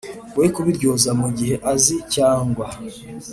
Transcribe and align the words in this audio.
We 0.39 0.45
kubiryozwa 0.55 1.11
mu 1.21 1.27
gihe 1.37 1.55
azi 1.71 1.95
cyangwa 2.15 2.65